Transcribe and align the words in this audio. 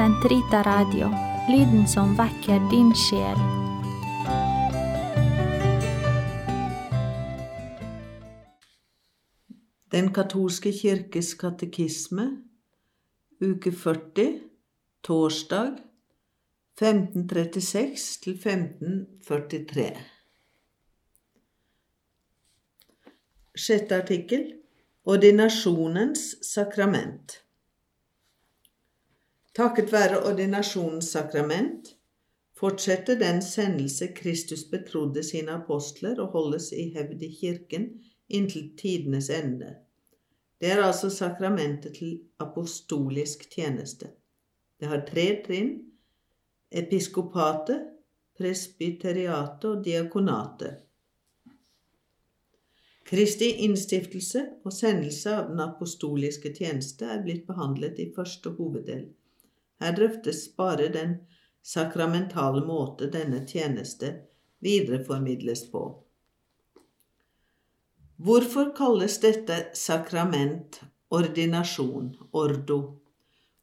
Sentrita 0.00 0.62
Radio, 0.62 1.10
lyden 1.48 1.88
som 1.88 2.14
vekker 2.16 2.60
din 2.70 2.88
sjel. 2.96 3.40
Den 9.92 10.08
katolske 10.16 10.72
kirkes 10.72 11.34
katekisme, 11.42 12.24
uke 13.44 13.74
40, 13.82 14.38
torsdag 15.04 15.76
1536 16.80 18.08
til 18.24 18.40
1543. 18.40 19.86
Sjette 23.52 24.00
artikkel 24.00 24.48
Ordinasjonens 25.04 26.24
sakrament. 26.54 27.42
Takket 29.60 29.90
være 29.92 30.22
ordinasjonens 30.24 31.10
sakrament 31.12 31.88
fortsetter 32.56 33.18
den 33.20 33.42
sendelse 33.44 34.06
Kristus 34.16 34.62
betrodde 34.70 35.20
sine 35.24 35.52
apostler 35.52 36.22
og 36.22 36.30
holdes 36.32 36.70
i 36.72 36.86
hevd 36.94 37.26
i 37.26 37.28
kirken 37.34 37.84
inntil 38.28 38.70
tidenes 38.80 39.28
ende. 39.30 39.74
Det 40.60 40.70
er 40.72 40.80
altså 40.86 41.10
sakramentet 41.12 41.92
til 41.98 42.16
apostolisk 42.40 43.50
tjeneste. 43.52 44.08
Det 44.80 44.88
har 44.88 45.04
tre 45.12 45.26
trinn 45.44 45.70
episkopatet, 46.70 47.84
presbyteriatet 48.40 49.70
og 49.74 49.84
diakonatet. 49.84 50.76
Kristi 53.04 53.52
innstiftelse 53.68 54.48
og 54.64 54.72
sendelse 54.72 55.36
av 55.36 55.52
den 55.52 55.64
apostoliske 55.68 56.56
tjeneste 56.56 57.12
er 57.12 57.26
blitt 57.28 57.44
behandlet 57.46 58.00
i 58.00 58.12
første 58.16 58.56
hoveddel. 58.56 59.10
Her 59.80 59.96
drøftes 59.96 60.44
bare 60.56 60.90
den 60.92 61.16
sakramentale 61.64 62.62
måte 62.66 63.08
denne 63.12 63.42
tjeneste 63.48 64.12
videreformidles 64.60 65.66
på. 65.72 65.84
Hvorfor 68.20 68.74
kalles 68.76 69.16
dette 69.22 69.70
sakrament 69.74 70.82
ordinasjon, 71.08 72.12
ordo? 72.36 72.80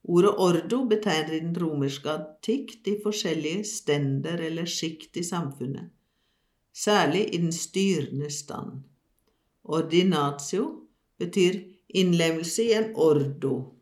Ordet 0.07 0.33
ordo 0.39 0.79
betegner 0.89 1.35
i 1.35 1.43
den 1.43 1.53
romerske 1.59 2.09
antikk 2.09 2.77
de 2.85 2.95
forskjellige 3.03 3.65
stender 3.67 4.41
eller 4.49 4.65
sjikt 4.65 5.19
i 5.19 5.23
samfunnet, 5.27 5.91
særlig 6.73 7.25
i 7.35 7.41
den 7.43 7.51
styrende 7.53 8.31
stand. 8.31 8.79
Ordinatio 9.67 10.69
betyr 11.19 11.59
innlemmelse 11.89 12.63
i 12.63 12.73
en 12.79 12.93
ordo. 12.95 13.76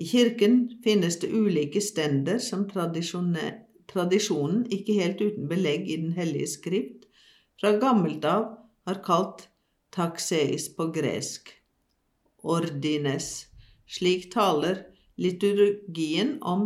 I 0.00 0.04
kirken 0.08 0.80
finnes 0.84 1.18
det 1.20 1.28
ulike 1.28 1.80
stender 1.84 2.38
som 2.40 2.62
tradisjonen, 2.72 4.62
ikke 4.72 4.96
helt 4.96 5.20
uten 5.20 5.48
belegg 5.50 5.90
i 5.90 5.98
Den 6.00 6.14
hellige 6.16 6.46
skrift, 6.54 7.04
fra 7.60 7.74
gammelt 7.82 8.24
av 8.24 8.46
har 8.88 9.02
kalt 9.04 9.44
takseis 9.92 10.70
på 10.76 10.86
gresk. 10.94 11.52
Ordines. 12.40 13.28
Slik 13.84 14.30
taler 14.32 14.86
liturgien 15.20 16.38
om 16.40 16.64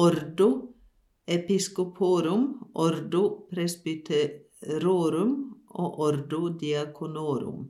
ordo 0.00 0.48
episcoporum, 1.28 2.48
ordo 2.72 3.22
presbyterorum 3.52 5.36
og 5.68 6.04
ordo 6.08 6.48
diaconorum. 6.56 7.68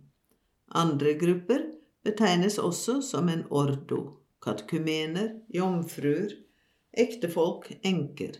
Andre 0.78 1.18
grupper 1.18 1.66
betegnes 2.06 2.62
også 2.62 3.00
som 3.02 3.28
en 3.28 3.48
ordo, 3.50 4.21
katkumener, 4.42 5.34
jomfruer, 5.48 6.32
ektefolk, 6.92 7.70
enker. 7.82 8.36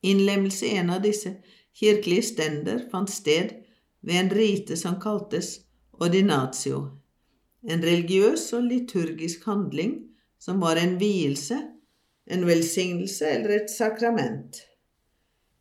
Innlemmelse 0.00 0.66
i 0.66 0.76
en 0.78 0.90
av 0.94 1.02
disse 1.02 1.34
kirkelige 1.78 2.22
stender 2.30 2.84
fant 2.92 3.10
sted 3.10 3.56
ved 4.00 4.20
en 4.20 4.30
rite 4.30 4.76
som 4.78 5.00
kaltes 5.02 5.58
ordinatio, 5.98 6.84
en 7.66 7.82
religiøs 7.82 8.46
og 8.54 8.68
liturgisk 8.70 9.46
handling 9.50 9.98
som 10.38 10.62
var 10.62 10.78
en 10.78 10.94
vielse, 11.00 11.58
en 12.30 12.46
velsignelse 12.46 13.26
eller 13.26 13.56
et 13.56 13.72
sakrament. 13.72 14.62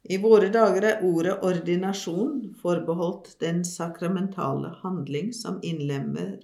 I 0.07 0.19
våre 0.23 0.47
dager 0.53 0.85
er 0.87 1.01
ordet 1.03 1.39
ordinasjon 1.43 2.53
forbeholdt 2.61 3.33
den 3.41 3.65
sakramentale 3.67 4.69
handling 4.83 5.33
som 5.35 5.57
innlemmer 5.65 6.37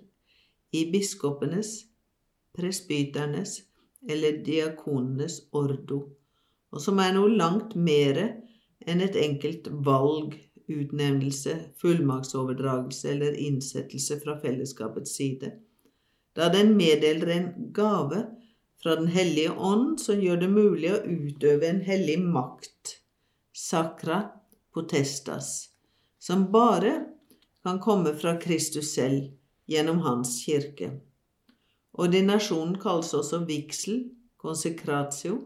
i 0.74 0.86
biskopenes, 0.92 1.86
presbyternes 2.58 3.60
eller 4.10 4.40
diakonenes 4.46 5.40
ordo, 5.56 6.00
og 6.74 6.82
som 6.82 7.00
er 7.00 7.14
noe 7.16 7.30
langt 7.32 7.76
mere 7.78 8.26
enn 8.84 9.04
et 9.06 9.16
enkelt 9.20 9.70
valg, 9.86 10.34
utnevnelse, 10.74 11.54
fullmaktsoverdragelse 11.82 13.12
eller 13.12 13.36
innsettelse 13.38 14.18
fra 14.24 14.38
fellesskapets 14.42 15.14
side, 15.18 15.52
da 16.34 16.50
den 16.50 16.74
meddeler 16.80 17.36
en 17.36 17.52
gave 17.76 18.24
fra 18.84 18.96
Den 19.00 19.08
hellige 19.08 19.52
ånd 19.52 20.02
som 20.02 20.20
gjør 20.20 20.42
det 20.42 20.50
mulig 20.52 20.90
å 20.92 21.04
utøve 21.08 21.70
en 21.70 21.80
hellig 21.86 22.18
makt 22.20 22.98
sakra 23.56 24.18
potestas, 24.76 25.70
som 26.20 26.50
bare 26.52 26.98
kan 27.64 27.80
komme 27.80 28.12
fra 28.20 28.36
Kristus 28.42 28.92
selv 28.98 29.30
gjennom 29.70 30.00
Hans 30.04 30.38
kirke. 30.46 30.92
Ordinasjonen 31.94 32.80
kalles 32.82 33.14
også 33.14 33.44
vigsel, 33.46 34.10
konsekratio, 34.38 35.40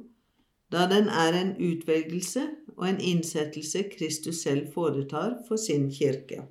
da 0.72 0.88
den 0.92 1.10
er 1.10 1.36
en 1.36 1.54
utvelgelse 1.60 2.44
og 2.78 2.90
en 2.90 3.00
innsettelse 3.00 3.84
Kristus 3.98 4.44
selv 4.44 4.72
foretar 4.74 5.38
for 5.48 5.56
sin 5.56 5.92
kirke. 5.92 6.44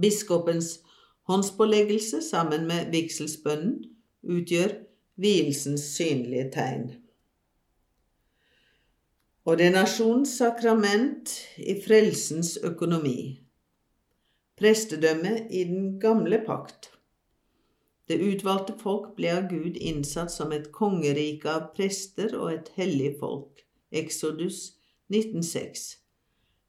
Biskopens 0.00 0.80
håndspåleggelse 1.26 2.22
sammen 2.22 2.66
med 2.66 2.90
vigselsbønnen 2.90 3.84
utgjør 4.22 4.74
vielsens 5.16 5.80
synlige 5.80 6.50
tegn. 6.54 6.90
Ordinasjonssakrament 9.46 11.30
i 11.56 11.76
frelsens 11.86 12.56
økonomi. 12.62 13.45
Prestedømme 14.56 15.48
i 15.50 15.64
den 15.64 16.00
gamle 16.00 16.38
pakt. 16.46 16.90
Det 18.08 18.16
utvalgte 18.22 18.72
folk 18.78 19.10
ble 19.16 19.32
av 19.34 19.48
Gud 19.50 19.76
innsatt 19.76 20.30
som 20.32 20.52
et 20.54 20.70
kongerike 20.72 21.50
av 21.50 21.72
prester 21.76 22.32
og 22.38 22.52
et 22.52 22.70
hellig 22.78 23.16
folk. 23.20 23.64
Exodus 23.92 24.76
1906. 25.12 25.98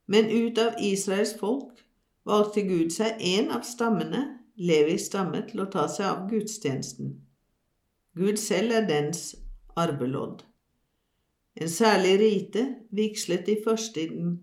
Men 0.08 0.28
ut 0.32 0.58
av 0.60 0.82
Israels 0.84 1.36
folk 1.40 1.84
valgte 2.28 2.66
Gud 2.68 2.92
seg 2.96 3.22
én 3.24 3.52
av 3.56 3.64
stammene, 3.68 4.24
Levis 4.58 5.06
stamme, 5.12 5.44
til 5.48 5.62
å 5.62 5.70
ta 5.72 5.86
seg 5.92 6.08
av 6.10 6.24
gudstjenesten. 6.32 7.12
Gud 8.18 8.40
selv 8.42 8.74
er 8.74 8.88
dens 8.90 9.36
arvelodd. 9.78 10.42
En 11.62 11.70
særlig 11.70 12.16
rite 12.20 12.66
vigslet 12.92 13.46
de 13.46 13.60
første 13.64 14.02
i 14.02 14.10
den 14.10 14.34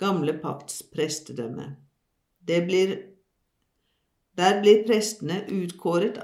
gamle 0.00 0.34
pakts 0.40 0.82
prestedømme. 0.92 1.68
Blir, 2.46 2.96
der 4.36 4.60
blir 4.62 4.84
prestene 4.86 5.42
utkåret 5.48 6.18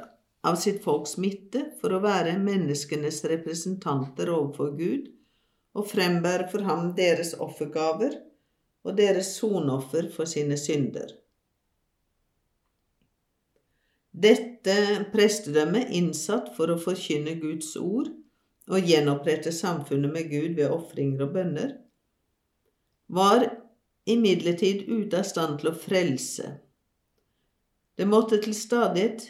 av 0.46 0.56
sitt 0.56 0.80
folks 0.84 1.16
midte 1.22 1.66
for 1.80 1.94
å 1.94 2.02
være 2.02 2.38
menneskenes 2.40 3.20
representanter 3.30 4.30
overfor 4.32 4.72
Gud 4.78 5.10
og 5.76 5.86
frembære 5.90 6.48
for 6.52 6.66
ham 6.66 6.92
deres 6.96 7.34
offergaver 7.42 8.16
og 8.86 8.96
deres 8.98 9.34
sonoffer 9.36 10.08
for 10.14 10.30
sine 10.30 10.58
synder. 10.60 11.10
Dette 14.16 14.76
prestedømmet 15.12 15.90
innsatt 15.98 16.54
for 16.56 16.72
å 16.72 16.78
forkynne 16.80 17.36
Guds 17.42 17.74
ord 17.76 18.08
og 18.72 18.88
gjenopprette 18.88 19.52
samfunnet 19.52 20.14
med 20.14 20.30
Gud 20.30 20.56
ved 20.56 20.72
ofringer 20.72 21.26
og 21.26 21.34
bønner, 21.36 21.74
var 23.06 23.44
imidlertid 24.06 24.86
ute 24.88 25.20
av 25.20 25.26
stand 25.26 25.60
til 25.60 25.72
å 25.72 25.78
frelse. 25.78 26.52
Det 27.96 28.06
måtte 28.08 28.38
til 28.42 28.54
stadighet 28.54 29.24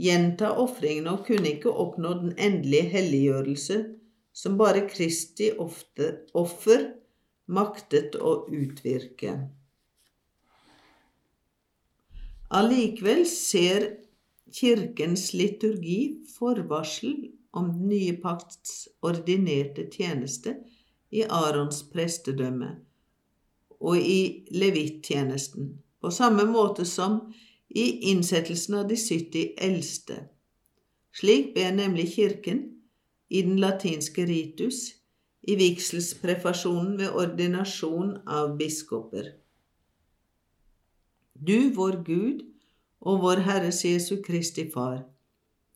gjenta 0.00 0.52
ofringene 0.62 1.14
og 1.16 1.24
kunne 1.28 1.54
ikke 1.54 1.72
oppnå 1.84 2.12
den 2.22 2.34
endelige 2.38 2.90
helliggjørelse 2.94 3.78
som 4.40 4.58
bare 4.60 4.86
Kristi 4.88 5.50
ofte, 5.58 6.12
offer 6.38 6.92
maktet 7.50 8.14
å 8.16 8.44
utvirke. 8.46 9.34
Allikevel 12.50 13.24
ser 13.30 13.88
Kirkens 14.50 15.28
liturgi 15.38 16.22
forvarsel 16.34 17.30
om 17.54 17.70
den 17.74 17.90
nye 17.90 18.14
pakts 18.22 18.88
ordinerte 19.06 19.86
tjeneste 19.90 20.56
i 21.14 21.22
Arons 21.26 21.82
prestedømme 21.90 22.72
og 23.80 23.98
i 23.98 24.46
levittjenesten, 24.52 25.72
på 26.00 26.10
samme 26.12 26.44
måte 26.48 26.84
som 26.84 27.20
i 27.68 28.10
innsettelsen 28.10 28.76
av 28.80 28.88
de 28.90 28.96
70 28.98 29.54
eldste. 29.56 30.18
Slik 31.16 31.54
ber 31.54 31.72
nemlig 31.74 32.10
Kirken 32.14 32.62
i 33.30 33.42
den 33.42 33.58
latinske 33.62 34.26
ritus 34.26 34.82
i 35.42 35.56
vigselsprefasjonen 35.56 36.96
ved 36.98 37.14
ordinasjon 37.16 38.16
av 38.26 38.56
biskoper. 38.58 39.32
Du, 41.34 41.70
vår 41.72 42.02
Gud 42.04 42.42
og 43.00 43.22
vår 43.22 43.44
Herres 43.46 43.84
Jesu 43.86 44.18
Kristi 44.22 44.66
Far, 44.70 45.06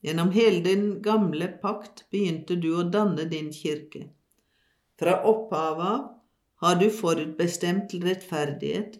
gjennom 0.05 0.29
hele 0.35 0.61
den 0.67 1.01
gamle 1.01 1.47
pakt 1.61 2.05
begynte 2.13 2.59
du 2.61 2.75
å 2.77 2.85
danne 2.85 3.25
din 3.31 3.49
kirke. 3.55 4.05
Fra 4.99 5.17
opphavet 5.25 5.87
av 5.87 6.03
har 6.63 6.75
du 6.79 6.89
forutbestemt 6.89 7.93
rettferdighet 8.03 8.99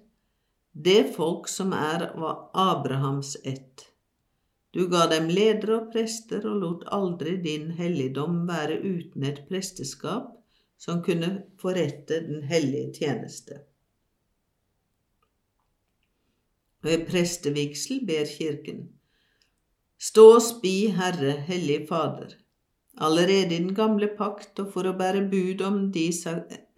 det 0.76 1.16
folk 1.16 1.48
som 1.48 1.72
er 1.74 2.10
av 2.12 2.50
Abrahams 2.54 3.38
ett. 3.44 3.86
Du 4.76 4.88
ga 4.92 5.06
dem 5.08 5.30
ledere 5.32 5.78
og 5.78 5.94
prester 5.94 6.44
og 6.50 6.58
lot 6.64 6.82
aldri 6.92 7.38
din 7.40 7.70
helligdom 7.78 8.42
være 8.50 8.82
uten 8.84 9.24
et 9.24 9.46
presteskap 9.48 10.34
som 10.78 11.00
kunne 11.06 11.30
forrette 11.62 12.20
den 12.28 12.44
hellige 12.50 12.92
tjeneste. 13.00 13.62
Ved 16.84 17.08
prestevigsel 17.08 18.04
ber 18.06 18.28
Kirken. 18.30 18.84
Stå 19.96 20.26
oss 20.36 20.52
bi, 20.62 20.90
Herre, 20.92 21.38
Hellige 21.48 21.88
Fader, 21.88 22.36
allerede 23.00 23.56
i 23.56 23.56
den 23.56 23.72
gamle 23.74 24.12
pakt 24.20 24.60
og 24.60 24.74
for 24.76 24.92
å 24.92 24.98
bære 25.00 25.24
bud 25.32 25.64
om 25.64 25.86
de 25.96 26.10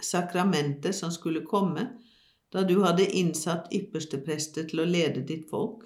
sakramenter 0.03 0.91
som 0.91 1.11
skulle 1.11 1.41
komme, 1.41 1.87
da 2.51 2.63
du 2.63 2.79
hadde 2.83 3.09
innsatt 3.11 3.73
yppersteprester 3.75 4.67
til 4.69 4.83
å 4.83 4.87
lede 4.87 5.23
ditt 5.27 5.49
folk, 5.49 5.83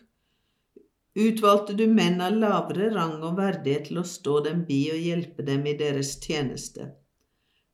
utvalgte 1.18 1.74
du 1.76 1.88
menn 1.92 2.22
av 2.24 2.38
lavere 2.38 2.92
rang 2.94 3.18
og 3.24 3.40
verdighet 3.40 3.90
til 3.90 4.02
å 4.02 4.08
stå 4.08 4.40
dem 4.48 4.64
bi 4.68 4.84
og 4.94 5.02
hjelpe 5.02 5.44
dem 5.48 5.66
i 5.68 5.76
deres 5.80 6.14
tjeneste. 6.24 6.92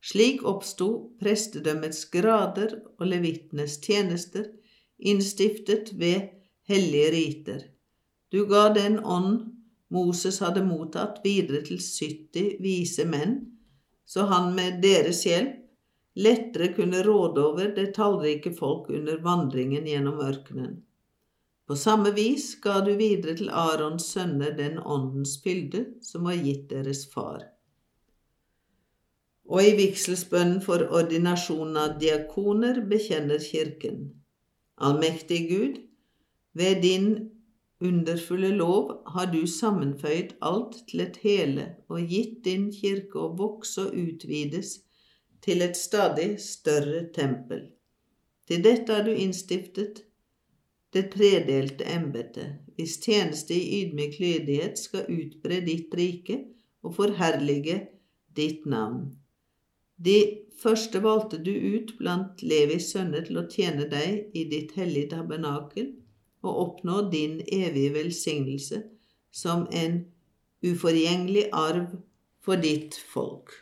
Slik 0.02 0.44
oppsto 0.48 0.88
prestedømmets 1.20 2.06
grader 2.14 2.78
og 2.98 3.06
levittenes 3.12 3.78
tjenester, 3.84 4.48
innstiftet 4.98 5.92
ved 6.00 6.30
hellige 6.70 7.12
riter. 7.14 7.62
Du 8.32 8.46
ga 8.48 8.70
den 8.74 9.00
ånd 9.00 9.54
Moses 9.94 10.40
hadde 10.44 10.64
mottatt, 10.68 11.22
videre 11.24 11.62
til 11.64 11.80
70 11.80 12.58
vise 12.64 13.06
menn, 13.08 13.38
så 14.08 14.26
han 14.32 14.54
med 14.56 14.82
deres 14.84 15.24
hjelp 15.28 15.67
lettere 16.18 16.72
kunne 16.74 17.04
råde 17.06 17.44
over 17.46 17.72
det 17.76 17.92
tallrike 17.98 18.52
folk 18.58 18.90
under 18.90 19.20
vandringen 19.22 19.86
gjennom 19.86 20.20
ørkenen. 20.24 20.80
På 21.68 21.76
samme 21.76 22.14
vis 22.16 22.56
ga 22.64 22.80
du 22.82 22.94
videre 22.96 23.36
til 23.38 23.52
Arons 23.52 24.08
sønner 24.14 24.54
den 24.58 24.80
åndens 24.80 25.36
fylde 25.44 25.84
som 26.02 26.26
var 26.30 26.40
gitt 26.40 26.70
deres 26.72 27.04
far. 27.12 27.44
Og 29.48 29.64
i 29.64 29.76
vigselsbønnen 29.76 30.62
for 30.64 30.88
ordinasjonen 30.96 31.80
av 31.84 31.98
diakoner 32.02 32.82
bekjenner 32.88 33.44
Kirken. 33.44 34.08
Allmektig 34.78 35.42
Gud, 35.50 35.78
ved 36.54 36.82
din 36.82 37.30
underfulle 37.80 38.50
lov 38.56 38.92
har 39.14 39.30
du 39.32 39.46
sammenføyd 39.48 40.34
alt 40.42 40.80
til 40.90 41.04
et 41.06 41.18
hele 41.22 41.68
og 41.90 42.10
gitt 42.10 42.44
din 42.46 42.70
kirke 42.74 43.20
å 43.22 43.34
vokse 43.38 43.88
og 43.88 43.98
utvides 43.98 44.78
til 45.48 45.64
et 45.64 45.78
stadig 45.80 46.34
større 46.44 47.06
tempel. 47.16 47.62
Til 48.48 48.64
dette 48.64 48.94
har 48.94 49.06
du 49.08 49.14
innstiftet 49.16 50.02
det 50.96 51.06
tredelte 51.14 51.88
embetet, 51.88 52.58
hvis 52.76 52.98
tjeneste 53.04 53.56
i 53.56 53.82
ydmyk 53.82 54.20
lydighet 54.20 54.80
skal 54.80 55.08
utbre 55.12 55.62
ditt 55.64 55.96
rike 55.96 56.42
og 56.84 56.96
forherlige 57.00 57.80
ditt 58.36 58.68
navn. 58.68 59.14
De 59.98 60.18
første 60.62 61.00
valgte 61.04 61.40
du 61.44 61.52
ut 61.52 61.96
blant 62.00 62.44
Levis 62.44 62.92
sønner 62.94 63.24
til 63.28 63.40
å 63.40 63.48
tjene 63.52 63.88
deg 63.92 64.36
i 64.36 64.44
ditt 64.52 64.76
hellige 64.78 65.14
tabernakel 65.16 65.94
og 66.44 66.62
oppnå 66.66 67.02
din 67.14 67.40
evige 67.48 67.96
velsignelse 67.96 68.84
som 69.32 69.66
en 69.72 70.04
uforgjengelig 70.66 71.50
arv 71.56 71.98
for 72.44 72.60
ditt 72.62 73.00
folk. 73.14 73.54